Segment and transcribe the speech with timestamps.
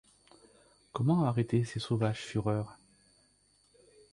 [0.93, 2.79] Comment arrêter ces sauvages fureurs?